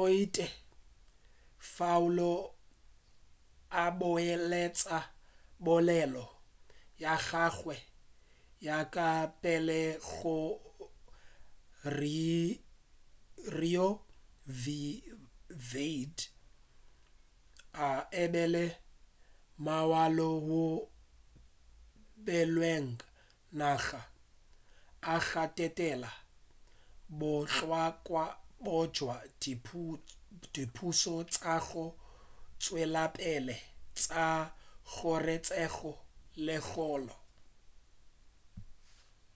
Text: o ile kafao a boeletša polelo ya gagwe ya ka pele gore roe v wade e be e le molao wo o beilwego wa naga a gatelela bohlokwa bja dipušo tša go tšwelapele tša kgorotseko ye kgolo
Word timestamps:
o 0.00 0.02
ile 0.20 0.46
kafao 1.60 2.36
a 3.82 3.84
boeletša 3.98 4.98
polelo 5.64 6.24
ya 7.02 7.14
gagwe 7.28 7.76
ya 8.66 8.78
ka 8.94 9.06
pele 9.42 9.80
gore 10.06 10.60
roe 13.56 13.86
v 14.62 14.64
wade 15.70 16.22
e 18.24 18.26
be 18.32 18.42
e 18.44 18.46
le 18.54 18.64
molao 19.64 20.28
wo 20.48 20.60
o 20.76 20.78
beilwego 22.24 22.98
wa 23.00 23.06
naga 23.58 24.00
a 25.14 25.16
gatelela 25.28 26.10
bohlokwa 27.18 28.24
bja 28.64 29.16
dipušo 30.52 31.14
tša 31.32 31.54
go 31.66 31.84
tšwelapele 32.60 33.56
tša 33.98 34.26
kgorotseko 34.88 35.92
ye 36.44 36.56
kgolo 36.66 37.16